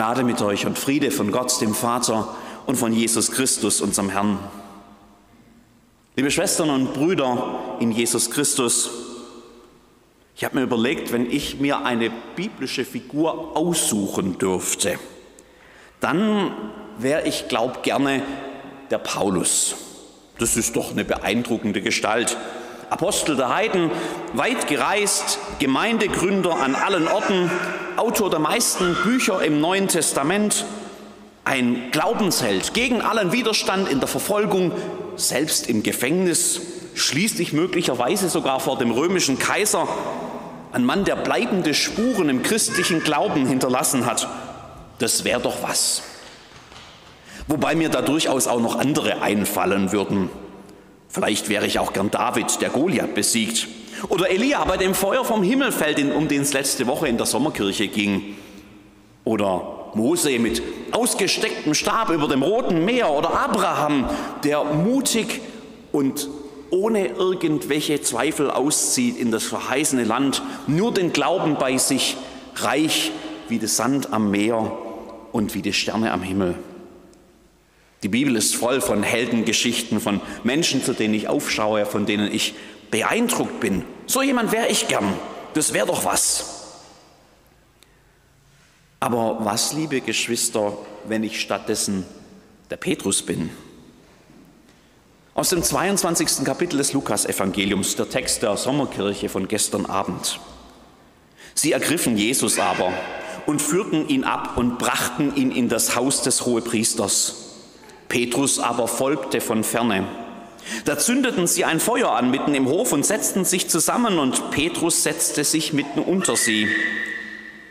Gnade 0.00 0.24
mit 0.24 0.40
euch 0.40 0.64
und 0.64 0.78
Friede 0.78 1.10
von 1.10 1.30
Gott, 1.30 1.60
dem 1.60 1.74
Vater 1.74 2.34
und 2.64 2.76
von 2.76 2.90
Jesus 2.90 3.32
Christus, 3.32 3.82
unserem 3.82 4.08
Herrn. 4.08 4.38
Liebe 6.16 6.30
Schwestern 6.30 6.70
und 6.70 6.94
Brüder 6.94 7.76
in 7.80 7.92
Jesus 7.92 8.30
Christus, 8.30 8.88
ich 10.34 10.42
habe 10.42 10.56
mir 10.56 10.62
überlegt, 10.62 11.12
wenn 11.12 11.30
ich 11.30 11.60
mir 11.60 11.84
eine 11.84 12.10
biblische 12.34 12.86
Figur 12.86 13.54
aussuchen 13.54 14.38
dürfte, 14.38 14.98
dann 16.00 16.50
wäre 16.96 17.28
ich, 17.28 17.48
glaub, 17.48 17.82
gerne 17.82 18.22
der 18.90 19.00
Paulus. 19.00 19.74
Das 20.38 20.56
ist 20.56 20.76
doch 20.76 20.92
eine 20.92 21.04
beeindruckende 21.04 21.82
Gestalt. 21.82 22.38
Apostel 22.88 23.36
der 23.36 23.54
Heiden, 23.54 23.90
weit 24.32 24.66
gereist, 24.66 25.38
Gemeindegründer 25.58 26.56
an 26.56 26.74
allen 26.74 27.06
Orten, 27.06 27.50
Autor 27.96 28.30
der 28.30 28.38
meisten 28.38 28.96
Bücher 29.02 29.42
im 29.42 29.60
Neuen 29.60 29.88
Testament, 29.88 30.64
ein 31.44 31.90
Glaubensheld 31.90 32.74
gegen 32.74 33.00
allen 33.00 33.32
Widerstand 33.32 33.88
in 33.88 34.00
der 34.00 34.08
Verfolgung, 34.08 34.72
selbst 35.16 35.68
im 35.68 35.82
Gefängnis, 35.82 36.60
schließlich 36.94 37.52
möglicherweise 37.52 38.28
sogar 38.28 38.60
vor 38.60 38.78
dem 38.78 38.90
römischen 38.90 39.38
Kaiser, 39.38 39.88
ein 40.72 40.84
Mann, 40.84 41.04
der 41.04 41.16
bleibende 41.16 41.74
Spuren 41.74 42.28
im 42.28 42.42
christlichen 42.42 43.02
Glauben 43.02 43.46
hinterlassen 43.46 44.06
hat. 44.06 44.28
Das 44.98 45.24
wäre 45.24 45.40
doch 45.40 45.62
was. 45.62 46.02
Wobei 47.48 47.74
mir 47.74 47.88
da 47.88 48.02
durchaus 48.02 48.46
auch 48.46 48.60
noch 48.60 48.78
andere 48.78 49.22
einfallen 49.22 49.92
würden. 49.92 50.30
Vielleicht 51.08 51.48
wäre 51.48 51.66
ich 51.66 51.80
auch 51.80 51.92
gern 51.92 52.10
David, 52.10 52.60
der 52.60 52.70
Goliath 52.70 53.14
besiegt. 53.14 53.66
Oder 54.08 54.30
Elia 54.30 54.64
bei 54.64 54.76
dem 54.76 54.94
Feuer 54.94 55.24
vom 55.24 55.42
Himmel 55.42 55.72
fällt, 55.72 55.98
um 56.14 56.28
den 56.28 56.42
es 56.42 56.52
letzte 56.52 56.86
Woche 56.86 57.08
in 57.08 57.16
der 57.16 57.26
Sommerkirche 57.26 57.88
ging. 57.88 58.36
Oder 59.24 59.90
Mose 59.94 60.38
mit 60.38 60.62
ausgestecktem 60.92 61.74
Stab 61.74 62.10
über 62.10 62.28
dem 62.28 62.42
Roten 62.42 62.84
Meer. 62.84 63.10
Oder 63.10 63.38
Abraham, 63.38 64.08
der 64.44 64.64
mutig 64.64 65.40
und 65.92 66.28
ohne 66.70 67.06
irgendwelche 67.06 68.00
Zweifel 68.00 68.50
auszieht 68.50 69.18
in 69.18 69.30
das 69.30 69.44
verheißene 69.44 70.04
Land, 70.04 70.42
nur 70.66 70.94
den 70.94 71.12
Glauben 71.12 71.56
bei 71.56 71.76
sich, 71.78 72.16
reich 72.56 73.10
wie 73.48 73.58
der 73.58 73.68
Sand 73.68 74.12
am 74.12 74.30
Meer 74.30 74.72
und 75.32 75.54
wie 75.54 75.62
die 75.62 75.72
Sterne 75.72 76.12
am 76.12 76.22
Himmel. 76.22 76.54
Die 78.02 78.08
Bibel 78.08 78.34
ist 78.36 78.56
voll 78.56 78.80
von 78.80 79.02
Heldengeschichten, 79.02 80.00
von 80.00 80.20
Menschen, 80.42 80.82
zu 80.82 80.94
denen 80.94 81.12
ich 81.12 81.28
aufschaue, 81.28 81.84
von 81.84 82.06
denen 82.06 82.32
ich 82.32 82.54
beeindruckt 82.90 83.60
bin. 83.60 83.84
So 84.06 84.22
jemand 84.22 84.52
wäre 84.52 84.68
ich 84.68 84.88
gern. 84.88 85.14
Das 85.54 85.72
wäre 85.72 85.86
doch 85.86 86.04
was. 86.04 86.60
Aber 89.00 89.38
was, 89.40 89.72
liebe 89.72 90.00
Geschwister, 90.00 90.76
wenn 91.06 91.24
ich 91.24 91.40
stattdessen 91.40 92.04
der 92.68 92.76
Petrus 92.76 93.22
bin? 93.22 93.50
Aus 95.34 95.48
dem 95.50 95.62
22. 95.62 96.44
Kapitel 96.44 96.76
des 96.76 96.92
Lukas-Evangeliums, 96.92 97.96
der 97.96 98.10
Text 98.10 98.42
der 98.42 98.56
Sommerkirche 98.56 99.28
von 99.28 99.48
gestern 99.48 99.86
Abend. 99.86 100.38
Sie 101.54 101.72
ergriffen 101.72 102.16
Jesus 102.16 102.58
aber 102.58 102.92
und 103.46 103.62
führten 103.62 104.08
ihn 104.08 104.24
ab 104.24 104.56
und 104.56 104.78
brachten 104.78 105.34
ihn 105.34 105.50
in 105.50 105.68
das 105.68 105.96
Haus 105.96 106.22
des 106.22 106.44
Hohepriesters. 106.44 107.36
Petrus 108.08 108.58
aber 108.58 108.86
folgte 108.86 109.40
von 109.40 109.64
ferne. 109.64 110.06
Da 110.84 110.98
zündeten 110.98 111.46
sie 111.46 111.64
ein 111.64 111.80
Feuer 111.80 112.12
an 112.12 112.30
mitten 112.30 112.54
im 112.54 112.66
Hof 112.68 112.92
und 112.92 113.04
setzten 113.04 113.44
sich 113.44 113.68
zusammen, 113.68 114.18
und 114.18 114.50
Petrus 114.50 115.02
setzte 115.02 115.44
sich 115.44 115.72
mitten 115.72 116.00
unter 116.00 116.36
sie. 116.36 116.68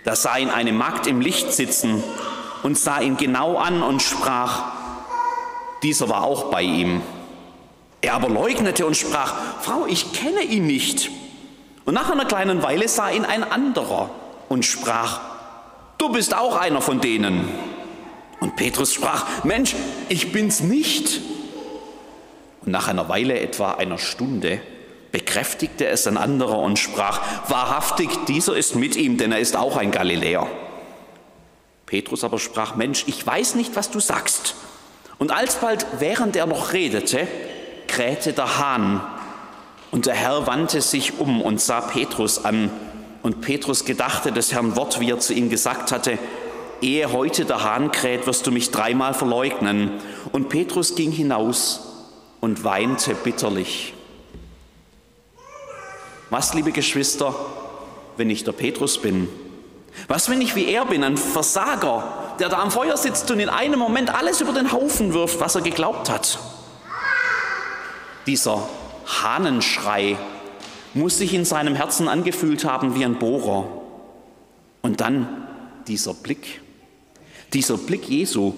Da 0.03 0.15
sah 0.15 0.37
ihn 0.37 0.49
eine 0.49 0.73
Magd 0.73 1.07
im 1.07 1.21
Licht 1.21 1.51
sitzen 1.53 2.03
und 2.63 2.77
sah 2.77 2.99
ihn 3.01 3.17
genau 3.17 3.57
an 3.57 3.81
und 3.81 4.01
sprach, 4.01 4.71
dieser 5.83 6.09
war 6.09 6.23
auch 6.23 6.45
bei 6.51 6.63
ihm. 6.63 7.01
Er 8.01 8.13
aber 8.13 8.29
leugnete 8.29 8.85
und 8.85 8.95
sprach, 8.95 9.33
Frau, 9.61 9.85
ich 9.85 10.13
kenne 10.13 10.41
ihn 10.43 10.65
nicht. 10.65 11.09
Und 11.85 11.93
nach 11.93 12.09
einer 12.09 12.25
kleinen 12.25 12.63
Weile 12.63 12.87
sah 12.87 13.09
ihn 13.09 13.25
ein 13.25 13.43
anderer 13.43 14.09
und 14.47 14.65
sprach, 14.65 15.19
du 15.97 16.09
bist 16.09 16.35
auch 16.35 16.55
einer 16.55 16.81
von 16.81 17.01
denen. 17.01 17.49
Und 18.39 18.55
Petrus 18.55 18.93
sprach, 18.93 19.25
Mensch, 19.43 19.75
ich 20.07 20.31
bin's 20.31 20.61
nicht. 20.61 21.21
Nach 22.69 22.87
einer 22.87 23.09
Weile, 23.09 23.39
etwa 23.39 23.73
einer 23.73 23.97
Stunde, 23.97 24.61
bekräftigte 25.11 25.87
es 25.87 26.05
ein 26.05 26.17
anderer 26.17 26.59
und 26.59 26.77
sprach, 26.77 27.21
wahrhaftig, 27.49 28.09
dieser 28.27 28.55
ist 28.55 28.75
mit 28.75 28.95
ihm, 28.95 29.17
denn 29.17 29.31
er 29.31 29.39
ist 29.39 29.57
auch 29.57 29.75
ein 29.75 29.89
Galiläer. 29.89 30.45
Petrus 31.87 32.23
aber 32.23 32.37
sprach, 32.37 32.75
Mensch, 32.75 33.05
ich 33.07 33.25
weiß 33.25 33.55
nicht, 33.55 33.75
was 33.75 33.89
du 33.89 33.99
sagst. 33.99 34.53
Und 35.17 35.31
alsbald, 35.31 35.87
während 35.97 36.35
er 36.35 36.45
noch 36.45 36.73
redete, 36.73 37.27
krähte 37.87 38.33
der 38.33 38.59
Hahn. 38.59 39.01
Und 39.89 40.05
der 40.05 40.13
Herr 40.13 40.45
wandte 40.45 40.81
sich 40.81 41.19
um 41.19 41.41
und 41.41 41.59
sah 41.59 41.81
Petrus 41.81 42.45
an. 42.45 42.69
Und 43.23 43.41
Petrus 43.41 43.83
gedachte 43.83 44.31
des 44.31 44.53
Herrn 44.53 44.75
Wort, 44.75 44.99
wie 44.99 45.09
er 45.09 45.17
zu 45.17 45.33
ihm 45.33 45.49
gesagt 45.49 45.91
hatte, 45.91 46.19
ehe 46.81 47.11
heute 47.11 47.45
der 47.45 47.63
Hahn 47.63 47.91
kräht, 47.91 48.27
wirst 48.27 48.45
du 48.45 48.51
mich 48.51 48.69
dreimal 48.69 49.15
verleugnen. 49.15 49.93
Und 50.31 50.49
Petrus 50.49 50.93
ging 50.93 51.11
hinaus 51.11 51.88
und 52.41 52.63
weinte 52.63 53.15
bitterlich. 53.15 53.93
Was, 56.29 56.53
liebe 56.53 56.71
Geschwister, 56.71 57.33
wenn 58.17 58.29
ich 58.29 58.43
der 58.43 58.51
Petrus 58.51 59.01
bin? 59.01 59.27
Was, 60.07 60.29
wenn 60.29 60.41
ich 60.41 60.55
wie 60.55 60.67
er 60.67 60.85
bin, 60.85 61.03
ein 61.03 61.17
Versager, 61.17 62.35
der 62.39 62.49
da 62.49 62.59
am 62.59 62.71
Feuer 62.71 62.97
sitzt 62.97 63.29
und 63.31 63.39
in 63.39 63.49
einem 63.49 63.79
Moment 63.79 64.13
alles 64.13 64.41
über 64.41 64.53
den 64.53 64.71
Haufen 64.71 65.13
wirft, 65.13 65.39
was 65.39 65.55
er 65.55 65.61
geglaubt 65.61 66.09
hat? 66.09 66.39
Dieser 68.27 68.67
Hahnenschrei 69.05 70.17
muss 70.93 71.17
sich 71.17 71.33
in 71.33 71.45
seinem 71.45 71.75
Herzen 71.75 72.07
angefühlt 72.07 72.63
haben 72.63 72.95
wie 72.95 73.05
ein 73.05 73.17
Bohrer. 73.17 73.67
Und 74.81 75.01
dann 75.01 75.47
dieser 75.87 76.13
Blick. 76.13 76.61
Dieser 77.53 77.77
Blick 77.77 78.07
Jesu, 78.07 78.53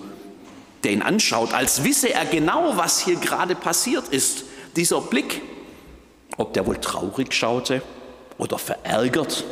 der 0.83 0.91
ihn 0.91 1.01
anschaut, 1.01 1.53
als 1.53 1.83
wisse 1.83 2.13
er 2.13 2.25
genau, 2.25 2.77
was 2.77 2.99
hier 2.99 3.15
gerade 3.15 3.55
passiert 3.55 4.07
ist. 4.09 4.45
Dieser 4.75 5.01
Blick, 5.01 5.41
ob 6.37 6.53
der 6.53 6.65
wohl 6.65 6.77
traurig 6.77 7.33
schaute 7.33 7.81
oder 8.37 8.57
verärgert, 8.57 9.43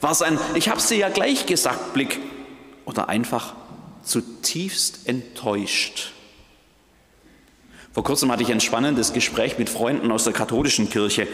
war 0.00 0.14
sein, 0.14 0.38
ich 0.54 0.68
habe 0.68 0.80
sie 0.80 0.96
ja 0.96 1.08
gleich 1.08 1.46
gesagt, 1.46 1.94
Blick 1.94 2.20
oder 2.84 3.08
einfach 3.08 3.54
zutiefst 4.02 5.08
enttäuscht. 5.08 6.12
Vor 7.92 8.04
kurzem 8.04 8.30
hatte 8.30 8.42
ich 8.42 8.52
ein 8.52 8.60
spannendes 8.60 9.14
Gespräch 9.14 9.58
mit 9.58 9.70
Freunden 9.70 10.12
aus 10.12 10.24
der 10.24 10.34
katholischen 10.34 10.90
Kirche. 10.90 11.26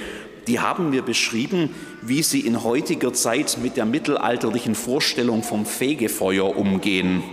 Die 0.46 0.60
haben 0.60 0.90
mir 0.90 1.02
beschrieben, 1.02 1.74
wie 2.02 2.22
sie 2.22 2.40
in 2.40 2.62
heutiger 2.62 3.12
Zeit 3.12 3.58
mit 3.60 3.76
der 3.76 3.84
mittelalterlichen 3.84 4.74
Vorstellung 4.74 5.42
vom 5.42 5.66
Fegefeuer 5.66 6.56
umgehen. 6.56 7.24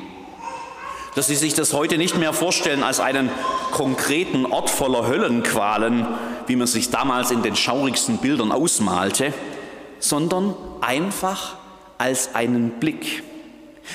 Dass 1.15 1.27
sie 1.27 1.35
sich 1.35 1.53
das 1.53 1.73
heute 1.73 1.97
nicht 1.97 2.17
mehr 2.17 2.33
vorstellen 2.33 2.83
als 2.83 2.99
einen 2.99 3.29
konkreten 3.71 4.45
Ort 4.45 4.69
voller 4.69 5.07
Höllenqualen, 5.07 6.07
wie 6.47 6.55
man 6.55 6.67
sich 6.67 6.89
damals 6.89 7.31
in 7.31 7.41
den 7.41 7.55
schaurigsten 7.55 8.17
Bildern 8.17 8.51
ausmalte, 8.51 9.33
sondern 9.99 10.55
einfach 10.81 11.55
als 11.97 12.35
einen 12.35 12.71
Blick, 12.79 13.23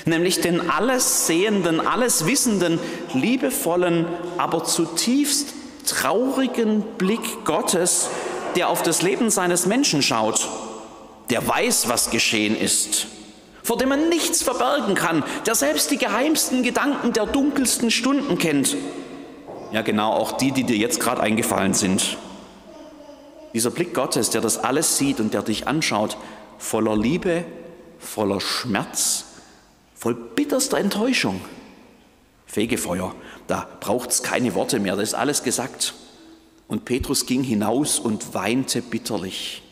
nämlich 0.05 0.41
den 0.41 0.71
alles 0.71 1.27
sehenden, 1.27 1.85
alles 1.87 2.27
wissenden, 2.27 2.79
liebevollen, 3.15 4.07
aber 4.37 4.65
zutiefst 4.65 5.55
traurigen 5.87 6.83
Blick 6.99 7.45
Gottes, 7.45 8.09
der 8.57 8.69
auf 8.69 8.83
das 8.83 9.03
Leben 9.03 9.31
seines 9.31 9.67
Menschen 9.67 10.03
schaut, 10.03 10.49
der 11.31 11.47
weiß, 11.47 11.89
was 11.89 12.11
geschehen 12.11 12.57
ist, 12.57 13.07
vor 13.65 13.79
dem 13.79 13.89
man 13.89 14.11
nichts 14.11 14.43
verbergen 14.43 14.95
kann, 14.95 15.25
der 15.47 15.55
selbst 15.55 15.91
die 15.91 15.97
geheimsten 15.97 16.63
Gedanken 16.63 17.13
der 17.15 17.25
dunkelsten 17.25 17.91
Stunden 17.91 18.39
kennt. 18.39 18.77
Ja, 19.73 19.81
genau, 19.81 20.13
auch 20.13 20.33
die, 20.33 20.53
die 20.53 20.65
dir 20.65 20.77
jetzt 20.77 21.01
gerade 21.01 21.23
eingefallen 21.23 21.73
sind. 21.73 22.19
Dieser 23.55 23.71
Blick 23.71 23.95
Gottes, 23.95 24.31
der 24.31 24.43
das 24.43 24.59
alles 24.59 24.99
sieht 24.99 25.19
und 25.19 25.33
der 25.33 25.43
dich 25.43 25.67
anschaut, 25.67 26.19
voller 26.59 26.95
Liebe, 26.95 27.45
voller 27.99 28.41
Schmerz, 28.41 29.25
voll 29.95 30.15
bitterster 30.15 30.77
Enttäuschung. 30.79 31.41
Fegefeuer, 32.47 33.15
da 33.47 33.67
braucht 33.81 34.11
es 34.11 34.23
keine 34.23 34.55
Worte 34.55 34.79
mehr, 34.79 34.95
das 34.95 35.09
ist 35.09 35.15
alles 35.15 35.43
gesagt. 35.43 35.95
Und 36.69 36.85
Petrus 36.85 37.25
ging 37.25 37.43
hinaus 37.43 37.99
und 37.99 38.35
weinte 38.35 38.83
bitterlich. 38.83 39.63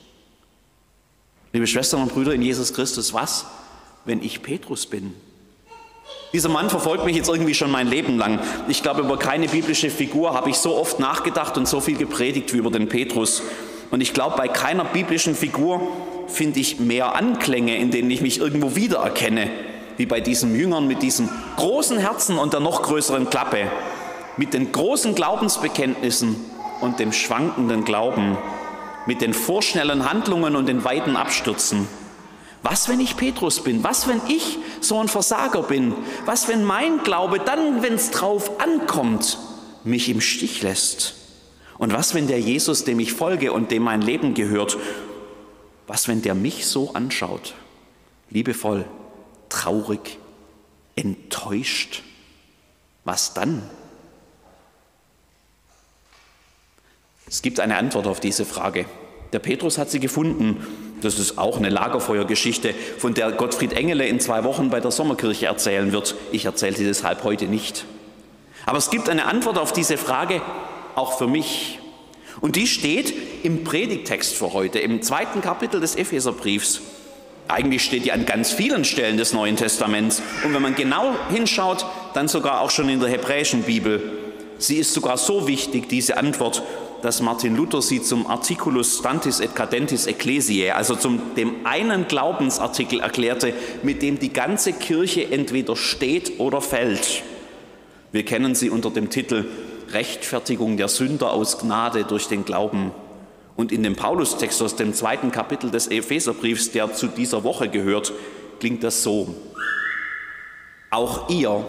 Liebe 1.52 1.66
Schwestern 1.66 2.02
und 2.02 2.14
Brüder 2.14 2.32
in 2.32 2.40
Jesus 2.40 2.72
Christus, 2.72 3.12
was, 3.12 3.44
wenn 4.04 4.22
ich 4.22 4.42
Petrus 4.42 4.86
bin? 4.86 5.14
Dieser 6.32 6.48
Mann 6.48 6.70
verfolgt 6.70 7.04
mich 7.04 7.16
jetzt 7.16 7.28
irgendwie 7.28 7.54
schon 7.54 7.70
mein 7.70 7.88
Leben 7.88 8.16
lang. 8.16 8.40
Ich 8.68 8.82
glaube, 8.82 9.02
über 9.02 9.18
keine 9.18 9.48
biblische 9.48 9.90
Figur 9.90 10.32
habe 10.34 10.50
ich 10.50 10.56
so 10.56 10.76
oft 10.76 10.98
nachgedacht 10.98 11.58
und 11.58 11.68
so 11.68 11.80
viel 11.80 11.96
gepredigt 11.96 12.54
wie 12.54 12.58
über 12.58 12.70
den 12.70 12.88
Petrus. 12.88 13.42
Und 13.90 14.00
ich 14.00 14.14
glaube, 14.14 14.36
bei 14.38 14.48
keiner 14.48 14.84
biblischen 14.84 15.34
Figur 15.34 15.86
finde 16.28 16.60
ich 16.60 16.80
mehr 16.80 17.14
Anklänge, 17.14 17.76
in 17.76 17.90
denen 17.90 18.10
ich 18.10 18.22
mich 18.22 18.38
irgendwo 18.38 18.74
wiedererkenne, 18.74 19.50
wie 19.98 20.06
bei 20.06 20.20
diesen 20.20 20.56
Jüngern 20.56 20.86
mit 20.86 21.02
diesem 21.02 21.28
großen 21.56 21.98
Herzen 21.98 22.38
und 22.38 22.54
der 22.54 22.60
noch 22.60 22.82
größeren 22.82 23.28
Klappe, 23.28 23.70
mit 24.38 24.54
den 24.54 24.72
großen 24.72 25.14
Glaubensbekenntnissen 25.14 26.36
und 26.80 26.98
dem 26.98 27.12
schwankenden 27.12 27.84
Glauben, 27.84 28.38
mit 29.04 29.20
den 29.20 29.34
vorschnellen 29.34 30.08
Handlungen 30.08 30.56
und 30.56 30.66
den 30.66 30.84
weiten 30.84 31.16
Abstürzen. 31.16 31.86
Was, 32.62 32.88
wenn 32.88 33.00
ich 33.00 33.16
Petrus 33.16 33.62
bin? 33.62 33.82
Was, 33.82 34.06
wenn 34.06 34.20
ich 34.28 34.58
so 34.80 35.00
ein 35.00 35.08
Versager 35.08 35.62
bin? 35.62 35.94
Was, 36.26 36.46
wenn 36.48 36.64
mein 36.64 37.02
Glaube 37.02 37.40
dann, 37.40 37.82
wenn 37.82 37.94
es 37.94 38.10
drauf 38.10 38.60
ankommt, 38.60 39.38
mich 39.84 40.08
im 40.08 40.20
Stich 40.20 40.62
lässt? 40.62 41.14
Und 41.78 41.92
was, 41.92 42.14
wenn 42.14 42.28
der 42.28 42.40
Jesus, 42.40 42.84
dem 42.84 43.00
ich 43.00 43.12
folge 43.12 43.52
und 43.52 43.72
dem 43.72 43.82
mein 43.82 44.02
Leben 44.02 44.34
gehört, 44.34 44.78
was, 45.88 46.06
wenn 46.06 46.22
der 46.22 46.34
mich 46.34 46.66
so 46.66 46.94
anschaut? 46.94 47.54
Liebevoll, 48.30 48.84
traurig, 49.48 50.18
enttäuscht. 50.94 52.02
Was 53.04 53.34
dann? 53.34 53.68
Es 57.26 57.42
gibt 57.42 57.58
eine 57.58 57.76
Antwort 57.76 58.06
auf 58.06 58.20
diese 58.20 58.44
Frage. 58.44 58.86
Der 59.32 59.40
Petrus 59.40 59.78
hat 59.78 59.90
sie 59.90 60.00
gefunden. 60.00 60.64
Das 61.02 61.18
ist 61.18 61.38
auch 61.38 61.56
eine 61.56 61.68
Lagerfeuergeschichte, 61.68 62.74
von 62.98 63.14
der 63.14 63.32
Gottfried 63.32 63.72
Engele 63.72 64.06
in 64.06 64.20
zwei 64.20 64.44
Wochen 64.44 64.70
bei 64.70 64.80
der 64.80 64.90
Sommerkirche 64.90 65.46
erzählen 65.46 65.92
wird. 65.92 66.14
Ich 66.30 66.44
erzähle 66.44 66.76
sie 66.76 66.84
deshalb 66.84 67.24
heute 67.24 67.46
nicht. 67.46 67.84
Aber 68.64 68.78
es 68.78 68.90
gibt 68.90 69.08
eine 69.08 69.26
Antwort 69.26 69.58
auf 69.58 69.72
diese 69.72 69.96
Frage, 69.96 70.40
auch 70.94 71.18
für 71.18 71.26
mich. 71.26 71.78
Und 72.40 72.56
die 72.56 72.66
steht 72.66 73.12
im 73.42 73.64
Predigtext 73.64 74.34
für 74.34 74.52
heute, 74.52 74.78
im 74.78 75.02
zweiten 75.02 75.40
Kapitel 75.40 75.80
des 75.80 75.96
Epheserbriefs. 75.96 76.80
Eigentlich 77.48 77.82
steht 77.82 78.04
die 78.04 78.12
an 78.12 78.24
ganz 78.24 78.52
vielen 78.52 78.84
Stellen 78.84 79.16
des 79.16 79.32
Neuen 79.32 79.56
Testaments. 79.56 80.22
Und 80.44 80.54
wenn 80.54 80.62
man 80.62 80.74
genau 80.74 81.14
hinschaut, 81.30 81.84
dann 82.14 82.28
sogar 82.28 82.60
auch 82.60 82.70
schon 82.70 82.88
in 82.88 83.00
der 83.00 83.08
hebräischen 83.08 83.62
Bibel. 83.62 84.00
Sie 84.58 84.76
ist 84.76 84.94
sogar 84.94 85.18
so 85.18 85.48
wichtig, 85.48 85.88
diese 85.88 86.16
Antwort, 86.16 86.62
dass 87.02 87.20
Martin 87.20 87.56
Luther 87.56 87.82
sie 87.82 88.00
zum 88.00 88.26
Articulus 88.28 88.98
Stantis 88.98 89.40
et 89.40 89.54
Cadentis 89.54 90.06
Ecclesiae, 90.06 90.70
also 90.70 90.94
zum 90.94 91.34
dem 91.36 91.66
einen 91.66 92.06
Glaubensartikel 92.06 93.00
erklärte, 93.00 93.52
mit 93.82 94.02
dem 94.02 94.18
die 94.18 94.32
ganze 94.32 94.72
Kirche 94.72 95.30
entweder 95.30 95.76
steht 95.76 96.38
oder 96.38 96.60
fällt. 96.60 97.24
Wir 98.12 98.24
kennen 98.24 98.54
sie 98.54 98.70
unter 98.70 98.90
dem 98.90 99.10
Titel 99.10 99.46
Rechtfertigung 99.90 100.76
der 100.76 100.88
Sünder 100.88 101.32
aus 101.32 101.58
Gnade 101.58 102.04
durch 102.04 102.28
den 102.28 102.44
Glauben. 102.44 102.92
Und 103.56 103.72
in 103.72 103.82
dem 103.82 103.96
Paulustext 103.96 104.62
aus 104.62 104.76
dem 104.76 104.94
zweiten 104.94 105.30
Kapitel 105.30 105.70
des 105.70 105.88
Epheserbriefs, 105.88 106.70
der 106.70 106.94
zu 106.94 107.08
dieser 107.08 107.44
Woche 107.44 107.68
gehört, 107.68 108.12
klingt 108.60 108.82
das 108.84 109.02
so. 109.02 109.34
Auch 110.90 111.28
ihr 111.28 111.64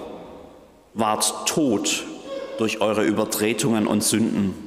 wart 0.94 1.48
tot 1.48 2.06
durch 2.58 2.82
eure 2.82 3.04
Übertretungen 3.04 3.88
und 3.88 4.04
Sünden. 4.04 4.63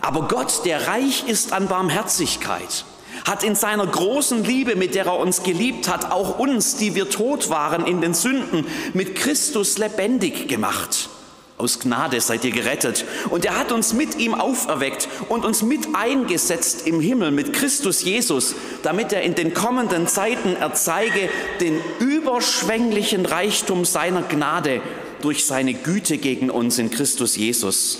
Aber 0.00 0.28
Gott, 0.28 0.64
der 0.64 0.86
reich 0.86 1.24
ist 1.26 1.52
an 1.52 1.68
Barmherzigkeit, 1.68 2.84
hat 3.24 3.44
in 3.44 3.54
seiner 3.54 3.86
großen 3.86 4.44
Liebe, 4.44 4.76
mit 4.76 4.94
der 4.94 5.06
er 5.06 5.18
uns 5.18 5.42
geliebt 5.42 5.88
hat, 5.88 6.10
auch 6.10 6.38
uns, 6.38 6.76
die 6.76 6.94
wir 6.94 7.10
tot 7.10 7.50
waren 7.50 7.86
in 7.86 8.00
den 8.00 8.14
Sünden, 8.14 8.66
mit 8.94 9.16
Christus 9.16 9.78
lebendig 9.78 10.48
gemacht. 10.48 11.10
Aus 11.60 11.78
Gnade 11.78 12.22
seid 12.22 12.42
ihr 12.46 12.52
gerettet. 12.52 13.04
Und 13.28 13.44
er 13.44 13.58
hat 13.58 13.70
uns 13.70 13.92
mit 13.92 14.18
ihm 14.18 14.34
auferweckt 14.34 15.08
und 15.28 15.44
uns 15.44 15.62
mit 15.62 15.88
eingesetzt 15.92 16.86
im 16.86 17.00
Himmel 17.00 17.32
mit 17.32 17.52
Christus 17.52 18.02
Jesus, 18.02 18.54
damit 18.82 19.12
er 19.12 19.22
in 19.22 19.34
den 19.34 19.52
kommenden 19.52 20.06
Zeiten 20.06 20.56
erzeige 20.56 21.28
den 21.60 21.78
überschwänglichen 21.98 23.26
Reichtum 23.26 23.84
seiner 23.84 24.22
Gnade 24.22 24.80
durch 25.20 25.44
seine 25.44 25.74
Güte 25.74 26.16
gegen 26.16 26.48
uns 26.48 26.78
in 26.78 26.90
Christus 26.90 27.36
Jesus. 27.36 27.98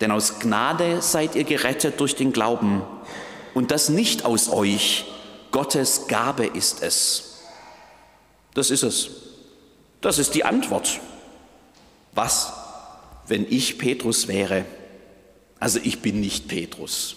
Denn 0.00 0.10
aus 0.10 0.38
Gnade 0.38 1.02
seid 1.02 1.34
ihr 1.34 1.44
gerettet 1.44 1.98
durch 2.00 2.14
den 2.14 2.32
Glauben. 2.32 2.82
Und 3.54 3.70
das 3.70 3.88
nicht 3.88 4.24
aus 4.24 4.48
euch. 4.48 5.04
Gottes 5.50 6.06
Gabe 6.06 6.46
ist 6.46 6.82
es. 6.82 7.40
Das 8.54 8.70
ist 8.70 8.82
es. 8.82 9.10
Das 10.00 10.18
ist 10.18 10.34
die 10.34 10.44
Antwort. 10.44 11.00
Was, 12.12 12.52
wenn 13.26 13.46
ich 13.48 13.78
Petrus 13.78 14.28
wäre? 14.28 14.64
Also 15.60 15.80
ich 15.82 16.00
bin 16.00 16.20
nicht 16.20 16.48
Petrus. 16.48 17.16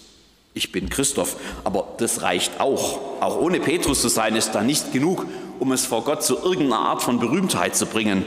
Ich 0.54 0.72
bin 0.72 0.90
Christoph, 0.90 1.36
aber 1.64 1.94
das 1.98 2.22
reicht 2.22 2.60
auch. 2.60 3.00
Auch 3.20 3.40
ohne 3.40 3.60
Petrus 3.60 4.02
zu 4.02 4.08
sein, 4.08 4.36
ist 4.36 4.52
da 4.52 4.62
nicht 4.62 4.92
genug, 4.92 5.26
um 5.58 5.72
es 5.72 5.86
vor 5.86 6.04
Gott 6.04 6.22
zu 6.22 6.36
irgendeiner 6.36 6.80
Art 6.80 7.02
von 7.02 7.18
Berühmtheit 7.18 7.74
zu 7.74 7.86
bringen. 7.86 8.24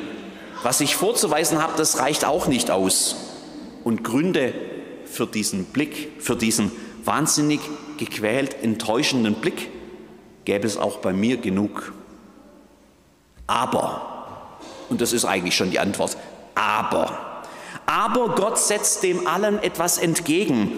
Was 0.63 0.81
ich 0.81 0.96
vorzuweisen 0.96 1.62
habe, 1.62 1.74
das 1.78 2.00
reicht 2.00 2.25
auch 2.25 2.48
nicht 2.48 2.72
aus. 2.72 3.16
Und 3.86 4.04
Gründe 4.04 4.52
für 5.06 5.28
diesen 5.28 5.66
Blick, 5.66 6.14
für 6.18 6.36
diesen 6.36 6.72
wahnsinnig 7.04 7.60
gequält 7.98 8.64
enttäuschenden 8.64 9.36
Blick 9.36 9.70
gäbe 10.44 10.66
es 10.66 10.76
auch 10.76 10.98
bei 10.98 11.14
mir 11.14 11.38
genug. 11.38 11.94
Aber, 13.46 14.58
und 14.90 15.02
das 15.02 15.14
ist 15.14 15.24
eigentlich 15.24 15.56
schon 15.56 15.70
die 15.70 15.78
Antwort, 15.78 16.18
aber. 16.56 17.44
Aber 17.86 18.30
Gott 18.30 18.58
setzt 18.58 19.04
dem 19.04 19.28
allen 19.28 19.62
etwas 19.62 20.00
entgegen. 20.00 20.72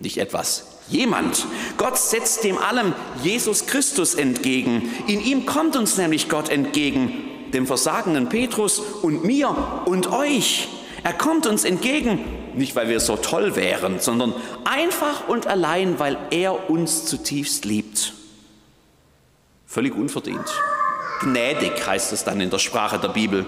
Nicht 0.00 0.16
etwas, 0.16 0.78
jemand. 0.88 1.44
Gott 1.76 1.98
setzt 1.98 2.42
dem 2.42 2.56
allem 2.56 2.94
Jesus 3.22 3.66
Christus 3.66 4.14
entgegen. 4.14 4.90
In 5.06 5.20
ihm 5.20 5.44
kommt 5.44 5.76
uns 5.76 5.98
nämlich 5.98 6.30
Gott 6.30 6.48
entgegen, 6.48 7.12
dem 7.52 7.66
versagenden 7.66 8.30
Petrus 8.30 8.78
und 8.78 9.24
mir 9.24 9.82
und 9.84 10.10
euch. 10.10 10.79
Er 11.02 11.12
kommt 11.14 11.46
uns 11.46 11.64
entgegen, 11.64 12.20
nicht 12.54 12.76
weil 12.76 12.88
wir 12.88 13.00
so 13.00 13.16
toll 13.16 13.56
wären, 13.56 14.00
sondern 14.00 14.34
einfach 14.64 15.28
und 15.28 15.46
allein, 15.46 15.98
weil 15.98 16.18
er 16.30 16.70
uns 16.70 17.06
zutiefst 17.06 17.64
liebt. 17.64 18.12
Völlig 19.66 19.94
unverdient. 19.94 20.46
Gnädig 21.20 21.86
heißt 21.86 22.12
es 22.12 22.24
dann 22.24 22.40
in 22.40 22.50
der 22.50 22.58
Sprache 22.58 22.98
der 22.98 23.08
Bibel. 23.08 23.46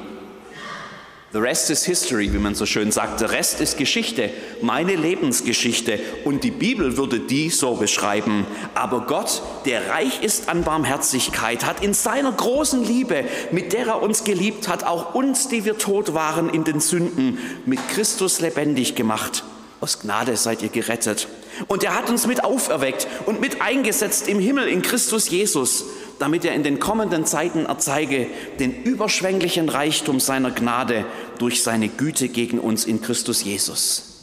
The 1.33 1.39
rest 1.39 1.71
is 1.71 1.85
history, 1.85 2.31
wie 2.35 2.39
man 2.39 2.55
so 2.55 2.67
schön 2.67 2.93
sagt. 2.93 3.23
Der 3.23 3.31
Rest 3.31 3.63
ist 3.63 3.79
Geschichte, 3.79 4.29
meine 4.61 4.95
Lebensgeschichte. 4.95 5.99
Und 6.27 6.45
die 6.45 6.51
Bibel 6.51 6.99
würde 6.99 7.21
die 7.21 7.49
so 7.49 7.75
beschreiben. 7.77 8.47
Aber 8.75 9.07
Gott, 9.07 9.41
der 9.65 9.89
reich 9.89 10.23
ist 10.23 10.51
an 10.51 10.63
Barmherzigkeit, 10.63 11.65
hat 11.65 11.83
in 11.83 11.95
seiner 11.95 12.33
großen 12.33 12.85
Liebe, 12.85 13.25
mit 13.51 13.73
der 13.73 13.87
er 13.87 14.03
uns 14.03 14.25
geliebt 14.25 14.69
hat, 14.69 14.85
auch 14.85 15.15
uns, 15.15 15.49
die 15.49 15.65
wir 15.65 15.79
tot 15.79 16.13
waren 16.13 16.51
in 16.51 16.65
den 16.65 16.81
Sünden, 16.81 17.39
mit 17.65 17.81
Christus 17.89 18.41
lebendig 18.41 18.95
gemacht. 18.95 19.43
Aus 19.81 20.01
Gnade 20.01 20.37
seid 20.37 20.63
ihr 20.63 20.69
gerettet. 20.69 21.29
Und 21.67 21.83
er 21.83 21.97
hat 21.97 22.11
uns 22.11 22.27
mit 22.27 22.45
auferweckt 22.45 23.09
und 23.25 23.41
mit 23.41 23.63
eingesetzt 23.63 24.29
im 24.29 24.39
Himmel 24.39 24.69
in 24.69 24.83
Christus 24.83 25.31
Jesus 25.31 25.85
damit 26.23 26.45
er 26.45 26.55
in 26.55 26.63
den 26.63 26.79
kommenden 26.79 27.27
Zeiten 27.27 27.67
erzeige 27.67 28.29
den 28.61 28.85
überschwänglichen 28.85 29.69
Reichtum 29.69 30.21
seiner 30.21 30.53
Gnade 30.53 31.05
durch 31.39 31.65
seine 31.65 31.89
Güte 31.89 32.29
gegen 32.29 32.61
uns 32.61 32.85
in 32.85 33.03
Christus 33.03 33.43
Jesus. 33.43 34.21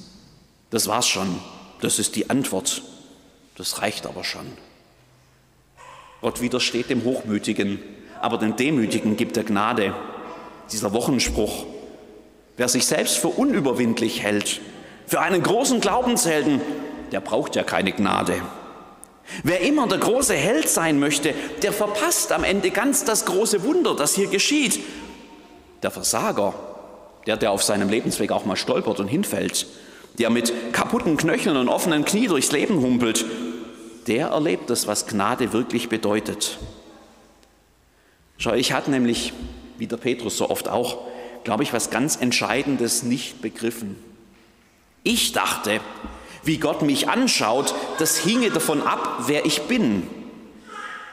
Das 0.69 0.87
war's 0.87 1.09
schon. 1.09 1.27
Das 1.81 1.99
ist 1.99 2.15
die 2.15 2.29
Antwort. 2.29 2.83
Das 3.57 3.81
reicht 3.81 4.05
aber 4.05 4.23
schon. 4.23 4.45
Gott 6.21 6.39
widersteht 6.39 6.89
dem 6.89 7.03
Hochmütigen, 7.03 7.79
aber 8.21 8.37
den 8.37 8.55
Demütigen 8.55 9.17
gibt 9.17 9.35
er 9.35 9.43
Gnade. 9.43 9.93
Dieser 10.71 10.93
Wochenspruch. 10.93 11.65
Wer 12.55 12.69
sich 12.69 12.85
selbst 12.85 13.17
für 13.17 13.27
unüberwindlich 13.27 14.23
hält, 14.23 14.61
für 15.05 15.19
einen 15.19 15.43
großen 15.43 15.81
Glaubenshelden, 15.81 16.61
der 17.11 17.19
braucht 17.19 17.57
ja 17.57 17.63
keine 17.63 17.91
Gnade. 17.91 18.41
Wer 19.43 19.61
immer 19.61 19.87
der 19.87 19.99
große 19.99 20.33
Held 20.33 20.69
sein 20.69 20.99
möchte, 20.99 21.33
der 21.61 21.71
verpasst 21.73 22.31
am 22.31 22.43
Ende 22.43 22.71
ganz 22.71 23.05
das 23.05 23.25
große 23.25 23.63
Wunder, 23.63 23.95
das 23.95 24.15
hier 24.15 24.27
geschieht. 24.27 24.79
Der 25.83 25.91
Versager, 25.91 26.53
der, 27.25 27.37
der 27.37 27.51
auf 27.51 27.63
seinem 27.63 27.89
Lebensweg 27.89 28.31
auch 28.31 28.45
mal 28.45 28.55
stolpert 28.55 28.99
und 28.99 29.07
hinfällt, 29.07 29.67
der 30.17 30.29
mit 30.29 30.73
kaputten 30.73 31.15
Knöcheln 31.15 31.57
und 31.57 31.69
offenen 31.69 32.05
Knie 32.05 32.27
durchs 32.27 32.51
Leben 32.51 32.81
humpelt, 32.81 33.25
der 34.07 34.29
erlebt 34.29 34.69
das, 34.69 34.87
was 34.87 35.07
Gnade 35.07 35.53
wirklich 35.53 35.89
bedeutet. 35.89 36.57
Schau, 38.37 38.53
ich 38.53 38.73
hatte 38.73 38.89
nämlich, 38.89 39.33
wie 39.77 39.87
der 39.87 39.97
Petrus 39.97 40.37
so 40.37 40.49
oft 40.49 40.67
auch, 40.67 40.99
glaube 41.43 41.63
ich, 41.63 41.73
was 41.73 41.89
ganz 41.89 42.15
Entscheidendes 42.15 43.03
nicht 43.03 43.41
begriffen. 43.41 43.95
Ich 45.03 45.31
dachte, 45.31 45.79
wie 46.43 46.57
Gott 46.57 46.81
mich 46.81 47.09
anschaut, 47.09 47.73
das 47.97 48.17
hinge 48.17 48.49
davon 48.49 48.81
ab, 48.81 49.23
wer 49.27 49.45
ich 49.45 49.63
bin. 49.63 50.07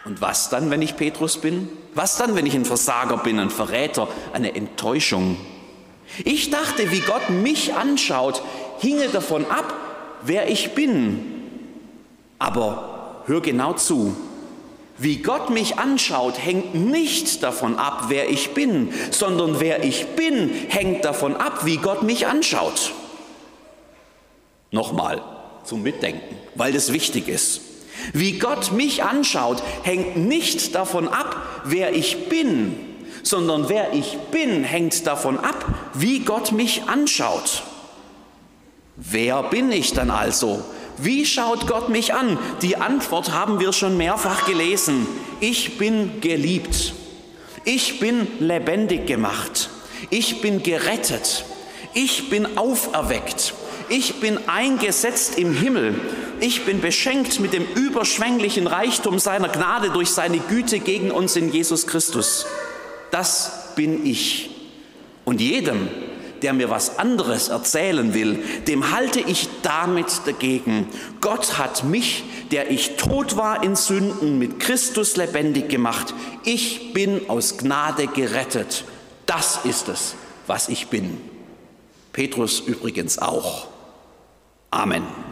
Und 0.05 0.21
was 0.21 0.51
dann, 0.51 0.71
wenn 0.71 0.83
ich 0.83 0.97
Petrus 0.97 1.39
bin? 1.39 1.69
Was 1.95 2.17
dann, 2.17 2.37
wenn 2.37 2.47
ich 2.47 2.55
ein 2.55 2.65
Versager 2.65 3.17
bin, 3.19 3.41
ein 3.41 3.51
Verräter, 3.51 4.09
eine 4.33 4.55
Enttäuschung? 4.55 5.37
Ich 6.25 6.51
dachte, 6.51 6.93
wie 6.93 7.01
Gott 7.01 7.31
mich 7.31 7.75
anschaut, 7.75 8.43
hinge 8.79 9.09
davon 9.09 9.45
ab, 9.47 9.75
wer 10.23 10.49
ich 10.49 10.75
bin. 10.75 11.43
Aber 12.39 13.23
hör 13.27 13.41
genau 13.41 13.73
zu. 13.73 14.17
Wie 14.99 15.19
Gott 15.19 15.51
mich 15.51 15.79
anschaut, 15.79 16.39
hängt 16.39 16.75
nicht 16.75 17.43
davon 17.43 17.77
ab, 17.77 18.05
wer 18.09 18.31
ich 18.31 18.55
bin, 18.55 18.93
sondern 19.11 19.61
wer 19.61 19.85
ich 19.85 20.07
bin, 20.17 20.51
hängt 20.69 21.05
davon 21.05 21.37
ab, 21.37 21.67
wie 21.67 21.77
Gott 21.77 22.03
mich 22.03 22.27
anschaut. 22.27 22.93
Nochmal 24.71 25.23
zum 25.65 25.83
Mitdenken, 25.83 26.37
weil 26.55 26.73
das 26.73 26.93
wichtig 26.93 27.29
ist. 27.29 27.61
Wie 28.13 28.39
Gott 28.39 28.73
mich 28.73 29.03
anschaut, 29.03 29.63
hängt 29.83 30.17
nicht 30.17 30.75
davon 30.75 31.09
ab, 31.09 31.63
wer 31.65 31.95
ich 31.95 32.29
bin, 32.29 32.75
sondern 33.23 33.69
wer 33.69 33.93
ich 33.93 34.19
bin, 34.31 34.65
hängt 34.65 35.07
davon 35.07 35.39
ab, 35.39 35.65
wie 35.95 36.21
Gott 36.21 36.53
mich 36.53 36.83
anschaut. 36.85 37.63
Wer 38.97 39.43
bin 39.45 39.73
ich 39.73 39.93
dann 39.93 40.11
also? 40.11 40.65
Wie 40.99 41.27
schaut 41.27 41.67
Gott 41.67 41.91
mich 41.91 42.15
an? 42.15 42.39
Die 42.63 42.77
Antwort 42.77 43.33
haben 43.33 43.61
wir 43.61 43.73
schon 43.73 43.97
mehrfach 43.99 44.47
gelesen. 44.47 45.07
Ich 45.41 45.77
bin 45.77 46.21
geliebt. 46.23 46.95
Ich 47.65 48.01
bin 48.01 48.27
lebendig 48.41 49.07
gemacht. 49.07 49.69
Ich 50.09 50.41
bin 50.41 50.63
gerettet. 50.63 51.45
Ich 51.93 52.31
bin 52.31 52.57
auferweckt. 52.57 53.53
Ich 53.89 54.21
bin 54.21 54.49
eingesetzt 54.49 55.39
im 55.39 55.53
Himmel. 55.53 55.95
Ich 56.41 56.65
bin 56.65 56.81
beschenkt 56.81 57.41
mit 57.41 57.53
dem 57.53 57.65
überschwänglichen 57.75 58.67
Reichtum 58.67 59.19
seiner 59.19 59.49
Gnade 59.49 59.91
durch 59.91 60.11
seine 60.11 60.39
Güte 60.39 60.81
gegen 60.81 61.11
uns 61.11 61.37
in 61.37 61.53
Jesus 61.53 61.87
Christus. 61.87 62.47
Das 63.11 63.75
bin 63.77 64.05
ich. 64.05 64.51
Und 65.25 65.41
jedem, 65.41 65.89
der 66.43 66.53
mir 66.53 66.69
was 66.69 66.99
anderes 66.99 67.49
erzählen 67.49 68.13
will, 68.13 68.43
dem 68.67 68.93
halte 68.93 69.21
ich 69.21 69.49
damit 69.63 70.23
dagegen. 70.27 70.89
Gott 71.21 71.59
hat 71.59 71.85
mich, 71.85 72.25
der 72.51 72.71
ich 72.71 72.97
tot 72.97 73.37
war 73.37 73.63
in 73.63 73.77
Sünden, 73.77 74.39
mit 74.39 74.61
Christus 74.61 75.17
lebendig 75.17 75.69
gemacht. 75.69 76.13
Ich 76.45 76.93
bin 76.93 77.29
aus 77.29 77.57
Gnade 77.57 78.09
gerettet. 78.09 78.85
Das 79.27 79.61
ist 79.65 79.89
es, 79.89 80.15
was 80.47 80.69
ich 80.69 80.89
bin. 80.89 81.19
Petrus 82.13 82.61
übrigens 82.61 83.19
auch. 83.19 83.69
Amen. 84.73 85.26